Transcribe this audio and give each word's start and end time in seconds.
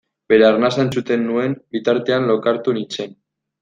Bere 0.31 0.47
arnasa 0.47 0.85
entzuten 0.85 1.23
nuen 1.29 1.55
bitartean 1.77 2.29
lokartu 2.35 2.79
nintzen. 2.83 3.19